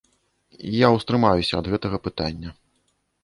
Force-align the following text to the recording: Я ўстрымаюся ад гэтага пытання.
Я 0.75 0.87
ўстрымаюся 0.95 1.53
ад 1.61 1.69
гэтага 1.73 1.97
пытання. 2.09 2.49